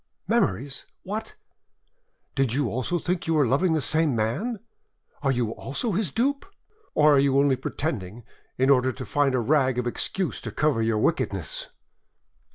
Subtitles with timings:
[0.27, 0.87] "Memories?
[1.03, 1.35] What!
[2.33, 4.59] did you also think you were loving the same man?
[5.21, 6.43] Are you also his dupe?
[6.95, 8.23] Or are you only pretending,
[8.57, 11.67] in order to find a rag of excuse to cover your wickedness?"